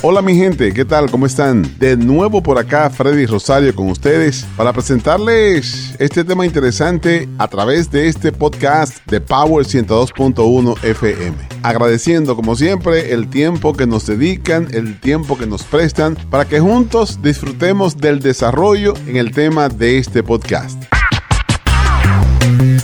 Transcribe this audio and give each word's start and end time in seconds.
Hola 0.00 0.22
mi 0.22 0.36
gente, 0.36 0.72
¿qué 0.72 0.84
tal? 0.84 1.10
¿Cómo 1.10 1.26
están? 1.26 1.76
De 1.80 1.96
nuevo 1.96 2.40
por 2.40 2.56
acá 2.56 2.88
Freddy 2.88 3.26
Rosario 3.26 3.74
con 3.74 3.90
ustedes 3.90 4.46
para 4.56 4.72
presentarles 4.72 5.96
este 5.98 6.22
tema 6.22 6.46
interesante 6.46 7.28
a 7.36 7.48
través 7.48 7.90
de 7.90 8.06
este 8.06 8.30
podcast 8.30 9.04
de 9.06 9.20
Power 9.20 9.66
102.1 9.66 10.84
FM. 10.84 11.36
Agradeciendo 11.64 12.36
como 12.36 12.54
siempre 12.54 13.12
el 13.12 13.28
tiempo 13.28 13.72
que 13.72 13.88
nos 13.88 14.06
dedican, 14.06 14.68
el 14.70 15.00
tiempo 15.00 15.36
que 15.36 15.48
nos 15.48 15.64
prestan 15.64 16.14
para 16.30 16.44
que 16.44 16.60
juntos 16.60 17.20
disfrutemos 17.20 17.96
del 17.96 18.20
desarrollo 18.20 18.94
en 19.08 19.16
el 19.16 19.32
tema 19.32 19.68
de 19.68 19.98
este 19.98 20.22
podcast. 20.22 20.80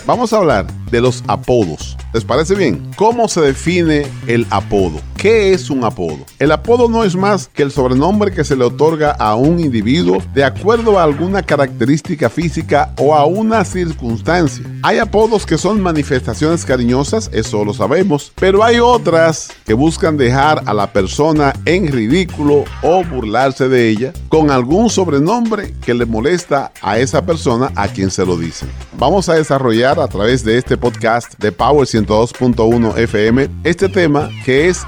Vamos 0.05 0.33
a 0.33 0.39
hablar 0.39 0.67
de 0.91 1.01
los 1.01 1.23
apodos. 1.29 1.97
¿Les 2.13 2.25
parece 2.25 2.57
bien? 2.57 2.91
¿Cómo 2.97 3.29
se 3.29 3.41
define 3.41 4.05
el 4.27 4.49
apodo? 4.51 5.01
¿Qué 5.25 5.55
es 5.55 5.71
un 5.71 5.85
apodo? 5.85 6.19
El 6.39 6.53
apodo 6.53 6.87
no 6.87 7.03
es 7.03 7.17
más 7.17 7.49
que 7.49 7.63
el 7.63 7.71
sobrenombre 7.71 8.31
que 8.31 8.45
se 8.45 8.57
le 8.57 8.65
otorga 8.65 9.13
a 9.13 9.37
un 9.37 9.59
individuo 9.59 10.23
de 10.35 10.45
acuerdo 10.45 10.99
a 10.99 11.03
alguna 11.03 11.43
característica 11.43 12.29
física 12.29 12.93
o 12.99 13.15
a 13.15 13.25
una 13.25 13.65
circunstancia. 13.65 14.67
Hay 14.83 14.99
apodos 14.99 15.47
que 15.47 15.57
son 15.57 15.81
manifestaciones 15.81 16.67
cariñosas, 16.67 17.31
eso 17.33 17.65
lo 17.65 17.73
sabemos, 17.73 18.33
pero 18.39 18.63
hay 18.63 18.81
otras 18.81 19.51
que 19.65 19.73
buscan 19.73 20.19
dejar 20.19 20.63
a 20.67 20.75
la 20.75 20.93
persona 20.93 21.55
en 21.65 21.91
ridículo 21.91 22.65
o 22.83 23.03
burlarse 23.03 23.71
de 23.71 23.89
ella 23.89 24.13
con 24.29 24.51
algún 24.51 24.91
sobrenombre 24.91 25.73
que 25.81 25.95
le 25.95 26.05
molesta 26.05 26.71
a 26.83 26.99
esa 26.99 27.25
persona 27.25 27.73
a 27.77 27.89
quien 27.89 28.11
se 28.11 28.27
lo 28.27 28.37
dicen. 28.37 28.69
Vamos 28.99 29.31
a 29.31 29.37
desarrollar 29.37 29.99
a 29.99 30.07
través 30.07 30.45
de 30.45 30.59
este 30.59 30.77
podcast 30.77 31.33
de 31.39 31.51
Power 31.51 31.89
102.1 31.89 32.99
FM 32.99 33.49
este 33.65 33.89
tema 33.89 34.29
que 34.45 34.69
es 34.69 34.83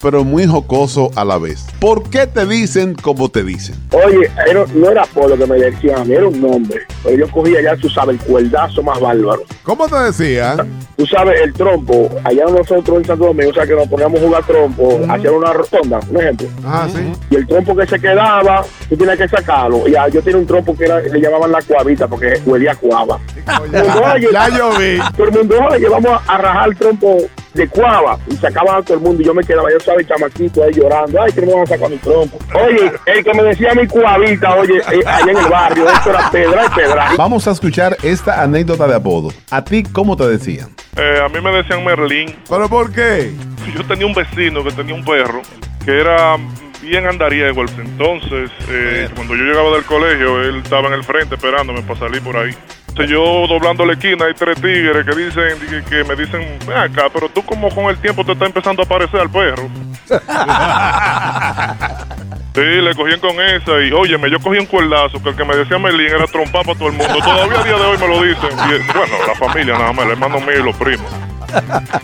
pero 0.00 0.24
muy 0.24 0.46
jocoso 0.46 1.10
a 1.16 1.24
la 1.24 1.38
vez. 1.38 1.66
¿Por 1.80 2.08
qué 2.10 2.26
te 2.26 2.46
dicen 2.46 2.94
como 2.94 3.28
te 3.28 3.42
dicen? 3.42 3.74
Oye, 3.92 4.30
no 4.74 4.90
era 4.90 5.04
por 5.06 5.30
lo 5.30 5.36
que 5.36 5.46
me 5.46 5.58
decían, 5.58 6.10
era 6.10 6.26
un 6.26 6.40
nombre. 6.40 6.80
Pero 7.02 7.16
yo 7.16 7.30
cogía 7.30 7.62
ya, 7.62 7.76
tú 7.76 7.88
sabes, 7.88 8.20
el 8.20 8.26
cuerdazo 8.26 8.82
más 8.82 9.00
bárbaro. 9.00 9.42
¿Cómo 9.62 9.88
te 9.88 9.96
decían? 9.96 10.68
Tú 10.96 11.06
sabes, 11.06 11.40
el 11.42 11.52
trompo, 11.52 12.10
allá 12.24 12.44
nosotros 12.46 12.98
en 12.98 13.04
Santo 13.04 13.26
Domingo, 13.26 13.50
o 13.50 13.54
sea, 13.54 13.66
que 13.66 13.74
nos 13.74 13.88
poníamos 13.88 14.20
a 14.20 14.24
jugar 14.24 14.44
trompo, 14.44 15.00
hacían 15.08 15.34
una 15.34 15.52
rotonda, 15.52 16.00
un 16.10 16.16
ejemplo. 16.20 16.48
Ah, 16.64 16.88
sí. 16.92 17.12
Y 17.30 17.36
el 17.36 17.46
trompo 17.46 17.76
que 17.76 17.86
se 17.86 18.00
quedaba, 18.00 18.64
tú 18.88 18.96
tienes 18.96 19.16
que 19.18 19.28
sacarlo. 19.28 19.86
Y 19.86 19.92
yo 20.12 20.22
tenía 20.22 20.38
un 20.38 20.46
trompo 20.46 20.76
que 20.76 20.84
era, 20.84 21.00
le 21.00 21.20
llamaban 21.20 21.52
la 21.52 21.62
cuavita 21.62 22.08
porque 22.08 22.40
huelía 22.44 22.74
cuava. 22.74 23.18
ya 24.32 24.48
yo 24.56 24.70
vi. 24.78 24.98
Todo 25.16 25.28
el 25.28 25.32
mundo, 25.32 25.56
oye, 25.70 25.88
vamos 25.88 26.20
a 26.26 26.38
rajar 26.38 26.68
el 26.68 26.76
trompo 26.76 27.18
de 27.54 27.68
cuava 27.68 28.18
y 28.26 28.36
sacaban 28.36 28.76
a 28.76 28.82
todo 28.82 28.98
el 28.98 29.02
mundo 29.02 29.22
y 29.22 29.26
yo 29.26 29.34
me 29.34 29.42
quedaba, 29.42 29.70
yo 29.70 29.76
estaba 29.78 30.00
el 30.00 30.06
chamaquito 30.06 30.62
ahí 30.62 30.72
llorando, 30.72 31.22
ay, 31.22 31.32
que 31.32 31.40
no 31.40 31.46
me 31.46 31.54
van 31.54 31.62
a 31.62 31.66
sacar 31.66 31.90
mi 31.90 31.96
trompo. 31.96 32.38
Oye, 32.54 32.92
el 33.06 33.24
que 33.24 33.34
me 33.34 33.42
decía 33.42 33.74
mi 33.74 33.86
cuavita, 33.86 34.54
oye, 34.54 34.78
eh, 34.78 35.02
allá 35.06 35.32
en 35.32 35.38
el 35.38 35.48
barrio, 35.48 35.88
esto 35.88 36.10
era 36.10 36.30
pedra 36.30 36.66
y 36.66 36.68
pedra. 36.70 37.08
Vamos 37.16 37.46
a 37.48 37.52
escuchar 37.52 37.96
esta 38.02 38.42
anécdota 38.42 38.86
de 38.86 38.94
apodo. 38.94 39.30
¿A 39.50 39.64
ti 39.64 39.82
cómo 39.82 40.16
te 40.16 40.28
decían? 40.28 40.70
Eh, 40.96 41.20
a 41.24 41.28
mí 41.28 41.40
me 41.40 41.50
decían 41.52 41.84
Merlín. 41.84 42.36
¿Pero 42.48 42.68
por 42.68 42.92
qué? 42.92 43.32
Yo 43.74 43.84
tenía 43.84 44.06
un 44.06 44.14
vecino 44.14 44.64
que 44.64 44.72
tenía 44.72 44.94
un 44.94 45.04
perro 45.04 45.42
que 45.84 46.00
era 46.00 46.36
bien 46.82 47.06
andariego. 47.06 47.62
Entonces, 47.62 48.50
eh, 48.68 49.08
cuando 49.14 49.34
yo 49.34 49.44
llegaba 49.44 49.70
del 49.70 49.84
colegio, 49.84 50.42
él 50.42 50.56
estaba 50.62 50.88
en 50.88 50.94
el 50.94 51.04
frente 51.04 51.36
esperándome 51.36 51.82
para 51.82 51.98
salir 52.00 52.22
por 52.22 52.36
ahí. 52.36 52.54
Yo 52.96 53.46
doblando 53.46 53.86
la 53.86 53.92
esquina, 53.92 54.24
hay 54.24 54.34
tres 54.34 54.60
tigres 54.60 55.06
que 55.06 55.14
dicen, 55.14 55.84
que, 55.88 56.02
me 56.04 56.16
dicen, 56.16 56.58
ven 56.66 56.76
acá, 56.76 57.04
pero 57.12 57.28
tú 57.28 57.44
como 57.44 57.68
con 57.68 57.84
el 57.86 57.96
tiempo 57.98 58.24
te 58.24 58.32
está 58.32 58.46
empezando 58.46 58.82
a 58.82 58.84
aparecer 58.84 59.20
al 59.20 59.30
perro. 59.30 59.68
Sí, 62.54 62.62
le 62.64 62.92
cogían 62.96 63.20
con 63.20 63.38
esa 63.40 63.80
y, 63.84 63.92
óyeme, 63.92 64.28
yo 64.28 64.40
cogí 64.40 64.58
un 64.58 64.66
cuerdazo 64.66 65.22
que 65.22 65.28
el 65.28 65.36
que 65.36 65.44
me 65.44 65.54
decía 65.54 65.78
Merlín 65.78 66.08
era 66.08 66.26
trompar 66.26 66.64
para 66.64 66.76
todo 66.76 66.88
el 66.88 66.94
mundo. 66.94 67.14
Todavía 67.22 67.60
a 67.60 67.62
día 67.62 67.76
de 67.76 67.84
hoy 67.84 67.98
me 67.98 68.08
lo 68.08 68.22
dicen. 68.24 68.50
Y, 68.50 68.92
bueno, 68.92 69.14
la 69.28 69.34
familia 69.36 69.78
nada 69.78 69.92
más, 69.92 70.06
el 70.06 70.12
hermano 70.12 70.40
mío 70.40 70.58
y 70.58 70.62
los 70.64 70.74
primos. 70.74 71.06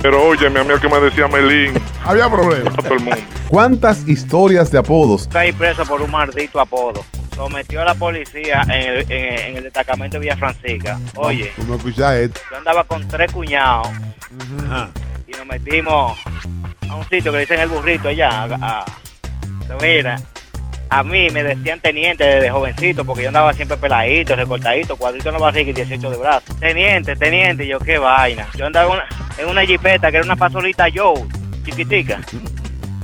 Pero 0.00 0.22
óyeme, 0.22 0.60
a 0.60 0.64
mí 0.64 0.72
el 0.72 0.80
que 0.80 0.88
me 0.88 1.00
decía 1.00 1.26
Merlín. 1.26 1.72
Había 2.04 2.30
problema. 2.30 2.70
todo 2.70 2.94
el 2.94 3.00
mundo. 3.00 3.16
¿Cuántas 3.48 4.06
historias 4.06 4.70
de 4.70 4.78
apodos? 4.78 5.26
Caí 5.26 5.50
preso 5.50 5.84
por 5.86 6.00
un 6.00 6.12
maldito 6.12 6.60
apodo. 6.60 7.04
Sometió 7.34 7.82
a 7.82 7.84
la 7.84 7.94
policía 7.94 8.62
en 8.64 8.70
el, 8.70 9.10
en, 9.10 9.56
el 9.56 9.64
destacamento 9.64 10.16
de 10.16 10.20
Villa 10.20 10.36
Francisca. 10.36 10.98
Oye, 11.16 11.52
¿Cómo 11.56 11.74
esto? 11.74 12.40
yo 12.50 12.56
andaba 12.56 12.84
con 12.84 13.06
tres 13.08 13.32
cuñados 13.32 13.88
y 15.26 15.32
nos 15.32 15.46
metimos 15.46 16.18
a 16.88 16.94
un 16.94 17.08
sitio 17.08 17.32
que 17.32 17.38
dicen 17.38 17.60
el 17.60 17.68
burrito 17.68 18.08
allá. 18.08 18.44
A, 18.44 18.84
mira, 19.80 20.20
a 20.90 21.02
mí 21.02 21.28
me 21.30 21.42
decían 21.42 21.80
teniente 21.80 22.24
desde 22.24 22.50
jovencito 22.50 23.04
porque 23.04 23.22
yo 23.22 23.28
andaba 23.28 23.52
siempre 23.52 23.76
peladito, 23.76 24.36
recortadito, 24.36 24.96
cuadrito 24.96 25.28
en 25.28 25.34
la 25.34 25.40
barriga 25.40 25.70
y 25.70 25.72
18 25.72 26.10
de 26.10 26.16
brazos. 26.16 26.60
Teniente, 26.60 27.16
teniente, 27.16 27.66
yo 27.66 27.78
qué 27.80 27.98
vaina. 27.98 28.46
Yo 28.56 28.66
andaba 28.66 29.04
en 29.38 29.48
una 29.48 29.64
jipeta 29.64 30.10
que 30.10 30.18
era 30.18 30.24
una 30.24 30.36
pasolita 30.36 30.86
Joe, 30.94 31.24
chiquitica. 31.64 32.20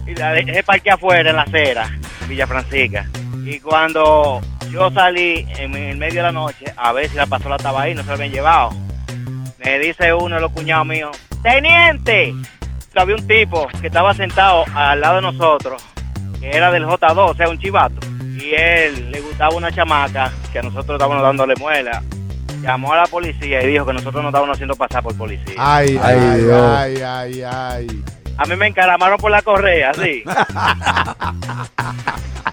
Y 0.06 0.14
la 0.14 0.32
dejé 0.32 0.62
parque 0.62 0.90
afuera 0.90 1.30
en 1.30 1.36
la 1.36 1.42
acera, 1.42 1.90
Villa 2.28 2.46
Francisca. 2.46 3.06
Y 3.44 3.58
cuando 3.60 4.40
yo 4.70 4.90
salí 4.90 5.46
en 5.58 5.74
el 5.74 5.96
medio 5.96 6.16
de 6.16 6.22
la 6.22 6.32
noche 6.32 6.66
a 6.76 6.92
ver 6.92 7.08
si 7.08 7.16
la 7.16 7.26
pasola 7.26 7.56
estaba 7.56 7.82
ahí, 7.82 7.94
no 7.94 8.02
se 8.02 8.08
la 8.08 8.14
habían 8.14 8.32
llevado. 8.32 8.70
Me 9.64 9.78
dice 9.78 10.12
uno 10.12 10.36
de 10.36 10.40
los 10.40 10.52
cuñados 10.52 10.86
míos, 10.86 11.16
¡Teniente! 11.42 12.34
Había 12.94 13.16
un 13.16 13.26
tipo 13.26 13.66
que 13.80 13.86
estaba 13.86 14.12
sentado 14.12 14.64
al 14.74 15.00
lado 15.00 15.16
de 15.16 15.22
nosotros, 15.22 15.82
que 16.38 16.50
era 16.50 16.70
del 16.70 16.84
J2, 16.84 17.16
o 17.16 17.34
sea, 17.34 17.48
un 17.48 17.58
chivato. 17.58 18.06
Y 18.36 18.52
él 18.54 19.10
le 19.10 19.20
gustaba 19.20 19.54
una 19.54 19.72
chamaca 19.72 20.30
que 20.52 20.58
a 20.58 20.62
nosotros 20.62 20.96
estábamos 20.96 21.22
dándole 21.22 21.54
muela. 21.56 22.02
Llamó 22.60 22.92
a 22.92 22.98
la 22.98 23.06
policía 23.06 23.62
y 23.62 23.68
dijo 23.68 23.86
que 23.86 23.94
nosotros 23.94 24.22
nos 24.22 24.30
estábamos 24.30 24.54
haciendo 24.54 24.76
pasar 24.76 25.02
por 25.02 25.16
policía. 25.16 25.54
Ay, 25.56 25.98
ay, 26.02 26.46
ay, 26.52 27.02
ay, 27.02 27.42
ay. 27.42 28.02
A 28.36 28.44
mí 28.44 28.56
me 28.56 28.66
encaramaron 28.66 29.18
por 29.18 29.30
la 29.30 29.40
correa, 29.40 29.92
sí. 29.94 30.22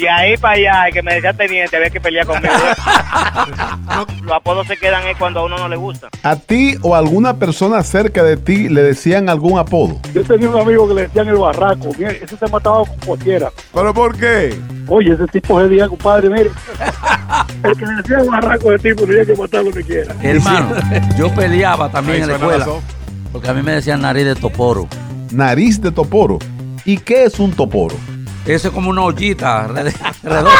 Y 0.00 0.06
ahí 0.06 0.34
para 0.38 0.54
allá, 0.54 0.92
que 0.92 1.02
me 1.02 1.14
decía 1.14 1.34
teniente, 1.34 1.76
había 1.76 1.90
que 1.90 2.00
pelear 2.00 2.26
conmigo. 2.26 2.54
Los 4.22 4.32
apodos 4.32 4.66
se 4.66 4.78
quedan 4.78 5.06
es 5.06 5.16
cuando 5.18 5.40
a 5.40 5.44
uno 5.44 5.58
no 5.58 5.68
le 5.68 5.76
gusta. 5.76 6.08
¿A 6.22 6.36
ti 6.36 6.76
o 6.80 6.94
alguna 6.94 7.36
persona 7.36 7.82
cerca 7.82 8.22
de 8.22 8.38
ti 8.38 8.70
le 8.70 8.82
decían 8.82 9.28
algún 9.28 9.58
apodo? 9.58 10.00
Yo 10.14 10.24
tenía 10.24 10.48
un 10.48 10.58
amigo 10.58 10.88
que 10.88 10.94
le 10.94 11.02
decían 11.02 11.28
el 11.28 11.36
barraco. 11.36 11.90
ese 11.98 12.34
se 12.34 12.46
mataba 12.46 12.78
con 12.86 12.96
cualquiera. 13.04 13.50
¿Pero 13.74 13.92
por 13.92 14.16
qué? 14.16 14.58
Oye, 14.88 15.12
ese 15.12 15.26
tipo 15.26 15.60
es 15.60 15.68
día, 15.68 15.86
compadre, 15.86 16.30
mire. 16.30 16.50
el 17.62 17.76
que 17.76 17.84
le 17.84 17.94
decía 17.96 18.20
el 18.20 18.30
barraco 18.30 18.70
de 18.70 18.78
tipo 18.78 19.06
tenía 19.06 19.26
que 19.26 19.34
matar 19.34 19.64
lo 19.64 19.70
que 19.70 19.84
quiera. 19.84 20.14
Hermano, 20.22 20.76
yo 21.18 21.34
peleaba 21.34 21.90
también 21.90 22.22
en 22.22 22.28
la 22.28 22.34
escuela. 22.36 22.66
Porque 23.32 23.48
a 23.50 23.52
mí 23.52 23.62
me 23.62 23.72
decían 23.72 24.00
nariz 24.00 24.24
de 24.24 24.34
toporo. 24.34 24.88
Nariz 25.30 25.78
de 25.78 25.92
toporo. 25.92 26.38
¿Y 26.86 26.96
qué 26.96 27.24
es 27.24 27.38
un 27.38 27.52
toporo? 27.52 27.96
Eso 28.46 28.68
es 28.68 28.74
como 28.74 28.90
una 28.90 29.02
ollita 29.02 29.66
redonda. 30.22 30.50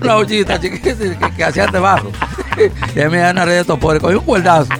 una 0.00 0.16
ollita 0.16 0.60
chiquita 0.60 0.94
que, 0.96 1.32
que 1.36 1.44
hacía 1.44 1.66
debajo. 1.66 2.10
y 2.96 3.00
a 3.00 3.04
mí 3.04 3.10
me 3.12 3.18
dan 3.18 3.36
red 3.36 3.58
de 3.58 3.64
topores, 3.64 4.00
cogí 4.02 4.14
un 4.14 4.24
cuerdazo. 4.24 4.72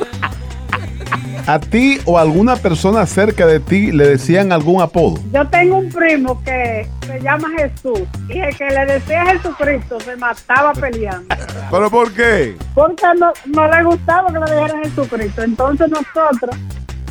¿A 1.46 1.58
ti 1.58 2.00
o 2.06 2.18
alguna 2.18 2.56
persona 2.56 3.04
cerca 3.04 3.46
de 3.46 3.60
ti 3.60 3.92
le 3.92 4.08
decían 4.08 4.50
algún 4.50 4.80
apodo? 4.80 5.20
Yo 5.30 5.46
tengo 5.48 5.76
un 5.76 5.90
primo 5.90 6.42
que 6.42 6.88
se 7.06 7.20
llama 7.20 7.48
Jesús 7.58 8.00
y 8.30 8.38
el 8.38 8.56
que 8.56 8.64
le 8.70 8.86
decía 8.86 9.26
Jesucristo 9.26 10.00
se 10.00 10.16
mataba 10.16 10.72
peleando. 10.72 11.36
¿Pero 11.70 11.90
por 11.90 12.10
qué? 12.14 12.56
Porque 12.74 13.04
no, 13.18 13.30
no 13.44 13.68
le 13.68 13.84
gustaba 13.84 14.32
que 14.32 14.38
le 14.38 14.58
dijeran 14.58 14.84
Jesucristo. 14.84 15.42
Entonces 15.42 15.90
nosotros 15.90 16.56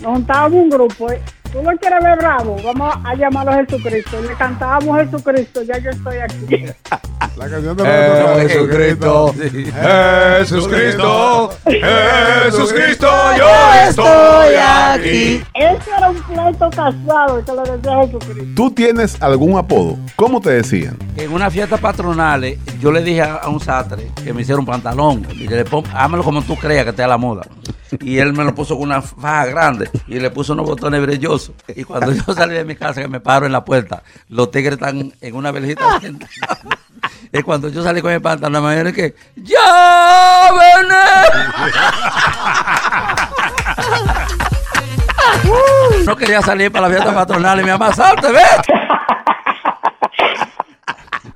nos 0.01 0.13
juntábamos 0.13 0.63
un 0.63 0.69
grupo 0.71 1.07
tú 1.53 1.61
lo 1.61 1.77
quieres 1.77 2.03
ver 2.03 2.17
bravo, 2.17 2.57
vamos 2.63 2.95
a 3.05 3.15
llamarlo 3.15 3.51
a 3.51 3.63
Jesucristo. 3.63 4.19
Le 4.21 4.33
cantábamos 4.33 4.97
Jesucristo, 5.01 5.61
ya 5.61 5.77
yo 5.77 5.91
estoy 5.91 6.17
aquí. 6.17 6.65
La 7.38 7.50
canción 7.50 7.75
de 7.75 7.83
eh, 7.85 8.47
Jesucristo. 8.47 9.33
Jesucristo. 10.39 11.50
Jesucristo, 11.65 13.07
yo 13.38 13.50
estoy 13.88 14.55
aquí. 14.55 15.44
Ese 15.53 15.89
era 15.97 16.09
un 16.09 16.21
pleito 16.23 16.69
casado 16.69 17.44
que 17.44 17.51
le 17.51 17.77
decía 17.77 17.91
a 17.91 18.06
Jesucristo. 18.06 18.53
¿Tú 18.56 18.71
tienes 18.71 19.21
algún 19.21 19.57
apodo? 19.57 19.97
¿Cómo 20.15 20.41
te 20.41 20.51
decían? 20.51 20.97
En 21.15 21.33
una 21.33 21.49
fiesta 21.49 21.77
patronal, 21.77 22.57
yo 22.79 22.91
le 22.91 23.01
dije 23.01 23.21
a 23.21 23.47
un 23.47 23.59
sastre 23.59 24.11
que 24.23 24.31
me 24.31 24.44
hiciera 24.44 24.59
un 24.59 24.65
pantalón. 24.65 25.25
Y 25.31 25.47
le 25.47 25.65
pongo, 25.65 25.88
hámelo 25.94 26.23
como 26.23 26.44
tú 26.44 26.56
creas 26.56 26.83
que 26.83 26.91
esté 26.91 27.01
a 27.03 27.07
la 27.07 27.17
moda. 27.17 27.44
Y 28.01 28.18
él 28.19 28.34
me 28.34 28.44
lo 28.44 28.54
puso 28.56 28.75
con 28.75 28.84
una 28.84 29.01
faja 29.01 29.45
grande 29.45 29.90
y 30.07 30.19
le 30.19 30.30
puso 30.30 30.54
unos 30.54 30.66
botones 30.66 31.01
brillosos. 31.01 31.56
Y 31.75 31.84
cuando 31.84 32.12
yo 32.12 32.34
salí 32.34 32.56
de 32.56 32.66
mi 32.66 32.75
casa, 32.75 33.01
que 33.01 33.07
me 33.07 33.19
paro 33.19 33.45
en 33.45 33.51
la 33.51 33.63
puerta, 33.63 34.04
los 34.30 34.51
tigres 34.51 34.74
están 34.74 35.13
en 35.19 35.36
una 35.36 35.51
veljita 35.51 36.00
Y 37.31 37.42
cuando 37.42 37.69
yo 37.69 37.84
salí 37.84 38.01
con 38.01 38.13
mi 38.13 38.19
pantalón, 38.19 38.63
me 38.63 38.72
dijeron 38.72 38.94
que 38.94 39.16
¡Ya 39.36 40.51
ven! 40.51 40.88
No 46.06 46.16
quería 46.16 46.42
salir 46.42 46.72
para 46.72 46.88
la 46.88 46.95
fiesta 46.95 47.13
patronal 47.13 47.60
y 47.60 47.63
mi 47.63 47.69
mamá, 47.69 47.94
salte, 47.94 48.31
ve. 48.31 48.40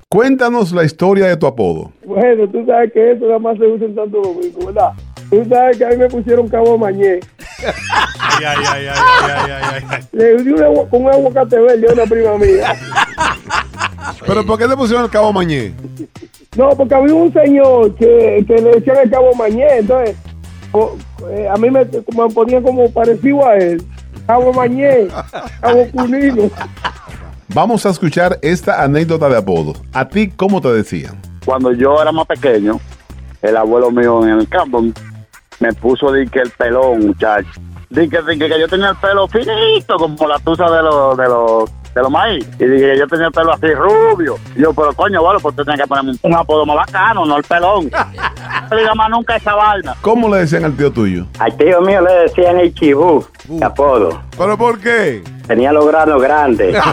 Cuéntanos 0.09 0.71
la 0.71 0.83
historia 0.83 1.27
de 1.27 1.37
tu 1.37 1.47
apodo. 1.47 1.91
Bueno, 2.05 2.47
tú 2.49 2.65
sabes 2.65 2.91
que 2.93 3.11
eso 3.11 3.25
nada 3.25 3.39
más 3.39 3.57
se 3.57 3.65
usa 3.65 3.85
en 3.85 3.95
Santo 3.95 4.21
Domingo, 4.21 4.65
¿verdad? 4.67 4.93
Tú 5.29 5.45
sabes 5.49 5.77
que 5.77 5.85
a 5.85 5.89
mí 5.89 5.97
me 5.97 6.07
pusieron 6.07 6.47
Cabo 6.47 6.77
Mañé. 6.77 7.19
Ay, 8.19 8.45
ay, 8.45 8.57
ay, 8.71 8.87
ay, 8.87 8.97
ay, 9.23 9.51
ay, 9.73 9.83
ay. 9.89 9.99
Le 10.11 10.37
di 10.43 10.51
un 10.51 10.63
agua- 10.63 10.87
con 10.89 11.03
un 11.05 11.11
aguacate 11.11 11.59
verde 11.59 11.85
a 11.89 11.93
una 11.93 12.03
prima 12.05 12.37
mía. 12.37 12.75
¿Pero 14.25 14.45
por 14.45 14.57
qué 14.57 14.67
te 14.67 14.75
pusieron 14.77 15.03
el 15.05 15.09
cabo 15.11 15.33
mañé? 15.33 15.73
No, 16.55 16.69
porque 16.69 16.95
había 16.95 17.13
un 17.13 17.31
señor 17.33 17.93
que, 17.95 18.43
que 18.47 18.55
le 18.55 18.71
decían 18.71 18.97
el 19.03 19.09
Cabo 19.11 19.33
Mañé, 19.35 19.67
entonces 19.79 20.15
o- 20.71 20.95
eh, 21.29 21.47
a 21.47 21.55
mí 21.57 21.69
me, 21.69 21.85
me 21.85 22.29
ponían 22.33 22.63
como 22.63 22.89
parecido 22.91 23.45
a 23.47 23.55
él. 23.57 23.83
Cabo 24.25 24.51
Mañé, 24.53 25.07
Cabo 25.61 25.85
Cunino. 25.91 26.49
Vamos 27.49 27.85
a 27.85 27.89
escuchar 27.89 28.39
esta 28.41 28.81
anécdota 28.83 29.29
de 29.29 29.37
apodo. 29.37 29.73
¿A 29.93 30.07
ti 30.07 30.29
cómo 30.29 30.61
te 30.61 30.69
decían? 30.73 31.15
cuando 31.45 31.71
yo 31.71 32.01
era 32.01 32.11
más 32.11 32.25
pequeño, 32.27 32.77
el 33.41 33.55
abuelo 33.55 33.89
mío 33.89 34.21
en 34.27 34.39
el 34.39 34.49
campo 34.49 34.83
me 35.59 35.73
puso 35.73 36.11
di 36.11 36.27
que 36.27 36.39
el 36.39 36.51
pelón, 36.51 37.07
muchacho. 37.07 37.49
Di 37.89 38.09
que, 38.09 38.21
di 38.21 38.37
que 38.37 38.59
yo 38.59 38.67
tenía 38.67 38.89
el 38.89 38.95
pelo 38.97 39.27
finito, 39.27 39.95
como 39.97 40.27
la 40.27 40.37
tusa 40.39 40.69
de 40.69 40.83
los 40.83 41.17
de 41.17 41.25
los 41.27 41.69
de 41.93 42.01
los 42.01 42.11
maíz. 42.11 42.47
Y 42.59 42.65
dije 42.65 42.91
que 42.91 42.99
yo 42.99 43.07
tenía 43.07 43.27
el 43.27 43.31
pelo 43.31 43.53
así 43.53 43.73
rubio. 43.73 44.37
Y 44.55 44.61
yo, 44.61 44.73
pero 44.73 44.93
coño, 44.93 45.21
bueno, 45.21 45.39
pues 45.39 45.55
tú 45.55 45.63
tienes 45.63 45.81
que 45.81 45.87
ponerme 45.87 46.11
un, 46.11 46.19
un 46.21 46.35
apodo 46.35 46.65
más 46.65 46.75
bacano, 46.77 47.25
no 47.25 47.37
el 47.37 47.43
pelón. 47.43 47.89
No 48.69 48.75
le 48.75 48.81
diga 48.81 48.95
más 48.95 49.09
nunca 49.09 49.35
esa 49.37 49.53
vaina. 49.55 49.95
¿Cómo 50.01 50.27
le 50.29 50.39
decían 50.39 50.65
al 50.65 50.75
tío 50.75 50.91
tuyo? 50.91 51.25
Al 51.39 51.55
tío 51.55 51.79
mío 51.79 52.01
le 52.01 52.13
decían 52.13 52.59
el 52.59 52.73
chibú, 52.73 53.25
de 53.45 53.63
apodo. 53.63 54.21
¿Pero 54.37 54.57
por 54.57 54.77
qué? 54.79 55.23
Tenía 55.47 55.71
los 55.71 55.87
granos 55.87 56.21
grandes. 56.21 56.75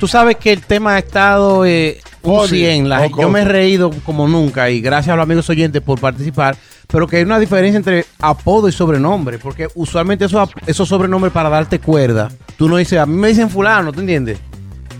Tú 0.00 0.08
sabes 0.08 0.36
que 0.36 0.52
el 0.52 0.64
tema 0.64 0.94
ha 0.94 0.98
estado 0.98 1.64
eh, 1.64 2.00
un 2.30 2.40
Funny, 2.40 2.48
100. 2.60 2.88
La- 2.88 2.98
jocoso. 3.00 3.22
yo 3.22 3.30
me 3.30 3.40
he 3.40 3.44
reído 3.44 3.90
como 4.04 4.26
nunca 4.28 4.70
y 4.70 4.80
gracias 4.80 5.12
a 5.12 5.16
los 5.16 5.22
amigos 5.24 5.48
oyentes 5.50 5.82
por 5.82 6.00
participar. 6.00 6.56
Pero 6.88 7.06
que 7.08 7.16
hay 7.16 7.24
una 7.24 7.38
diferencia 7.40 7.76
entre 7.78 8.04
apodo 8.20 8.68
y 8.68 8.72
sobrenombre. 8.72 9.38
Porque 9.38 9.66
usualmente 9.74 10.24
esos, 10.26 10.40
ap- 10.48 10.56
esos 10.68 10.88
sobrenombres 10.88 11.32
para 11.32 11.48
darte 11.48 11.80
cuerda. 11.80 12.28
Tú 12.56 12.68
no 12.68 12.76
dices, 12.76 12.98
a 13.00 13.06
mí 13.06 13.16
me 13.16 13.28
dicen 13.28 13.50
fulano, 13.50 13.92
¿te 13.92 14.00
entiendes? 14.00 14.38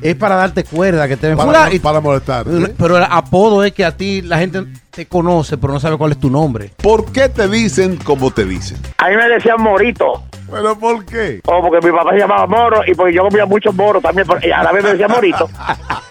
Es 0.02 0.14
para 0.14 0.34
darte 0.34 0.62
cuerda, 0.64 1.08
que 1.08 1.16
te 1.16 1.28
ven 1.28 1.36
Para, 1.36 1.48
fulano. 1.48 1.74
y- 1.74 1.78
para 1.78 2.00
molestar. 2.00 2.44
pero 2.76 2.98
el 2.98 3.04
apodo 3.08 3.62
es 3.64 3.72
que 3.72 3.84
a 3.84 3.96
ti 3.96 4.20
la 4.20 4.38
gente 4.38 4.64
te 4.90 5.06
conoce, 5.06 5.56
pero 5.58 5.72
no 5.72 5.80
sabe 5.80 5.96
cuál 5.96 6.12
es 6.12 6.18
tu 6.20 6.28
nombre. 6.28 6.70
¿Por 6.82 7.10
qué 7.12 7.28
te 7.28 7.48
dicen 7.48 7.96
como 7.96 8.30
te 8.30 8.44
dicen? 8.44 8.78
A 8.98 9.08
mí 9.08 9.16
me 9.16 9.28
decían 9.28 9.56
Morito. 9.62 10.22
¿Pero 10.50 10.78
por 10.78 11.04
qué? 11.06 11.40
Oh, 11.46 11.60
porque 11.62 11.86
mi 11.86 11.96
papá 11.96 12.10
se 12.12 12.18
llamaba 12.18 12.46
Moro 12.46 12.80
y 12.86 12.94
porque 12.94 13.14
yo 13.14 13.22
comía 13.22 13.46
muchos 13.46 13.74
moros 13.74 14.02
también. 14.02 14.26
pero- 14.28 14.46
Y 14.46 14.50
a 14.50 14.62
la 14.62 14.72
vez 14.72 14.84
me 14.84 14.90
decía 14.92 15.08
Morito. 15.08 15.48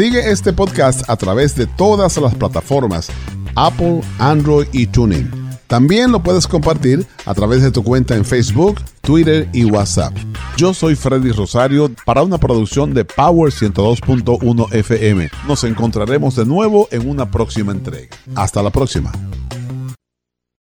Sigue 0.00 0.30
este 0.30 0.54
podcast 0.54 1.10
a 1.10 1.16
través 1.16 1.54
de 1.56 1.66
todas 1.66 2.16
las 2.16 2.34
plataformas 2.34 3.10
Apple, 3.54 4.00
Android 4.18 4.66
y 4.72 4.86
TuneIn. 4.86 5.30
También 5.66 6.10
lo 6.10 6.22
puedes 6.22 6.46
compartir 6.46 7.06
a 7.26 7.34
través 7.34 7.60
de 7.60 7.70
tu 7.70 7.84
cuenta 7.84 8.16
en 8.16 8.24
Facebook, 8.24 8.80
Twitter 9.02 9.46
y 9.52 9.66
WhatsApp. 9.66 10.16
Yo 10.56 10.72
soy 10.72 10.94
Freddy 10.94 11.32
Rosario 11.32 11.90
para 12.06 12.22
una 12.22 12.38
producción 12.38 12.94
de 12.94 13.04
Power 13.04 13.52
102.1 13.52 14.72
FM. 14.72 15.28
Nos 15.46 15.64
encontraremos 15.64 16.34
de 16.34 16.46
nuevo 16.46 16.88
en 16.90 17.06
una 17.06 17.30
próxima 17.30 17.72
entrega. 17.72 18.16
Hasta 18.34 18.62
la 18.62 18.70
próxima. 18.70 19.12